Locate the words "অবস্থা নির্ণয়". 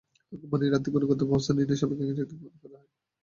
1.27-1.79